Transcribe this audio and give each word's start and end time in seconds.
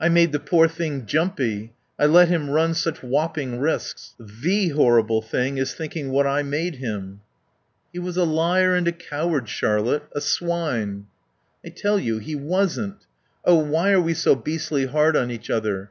I 0.00 0.08
made 0.08 0.32
the 0.32 0.40
poor 0.40 0.66
thing 0.66 1.04
jumpy. 1.04 1.74
I 1.98 2.06
let 2.06 2.28
him 2.28 2.48
run 2.48 2.72
such 2.72 3.02
whopping 3.02 3.58
risks. 3.58 4.14
The 4.18 4.68
horrible 4.70 5.20
thing 5.20 5.58
is 5.58 5.74
thinking 5.74 6.08
what 6.10 6.26
I 6.26 6.42
made 6.42 6.76
him." 6.76 7.20
"He 7.92 7.98
was 7.98 8.16
a 8.16 8.24
liar 8.24 8.74
and 8.74 8.88
a 8.88 8.92
coward, 8.92 9.46
Charlotte; 9.50 10.04
a 10.12 10.22
swine." 10.22 11.04
"I 11.62 11.68
tell 11.68 11.98
you 11.98 12.18
he 12.18 12.34
wasn't. 12.34 13.04
Oh, 13.44 13.56
why 13.56 13.92
are 13.92 14.00
we 14.00 14.14
so 14.14 14.34
beastly 14.34 14.86
hard 14.86 15.16
on 15.18 15.30
each 15.30 15.50
other? 15.50 15.82